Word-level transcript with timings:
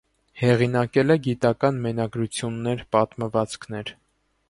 Հեղինակել 0.43 1.15
է 1.17 1.17
գիտական 1.27 1.79
մենագրություններ, 1.85 2.85
պատմվածքներ։ 2.97 3.99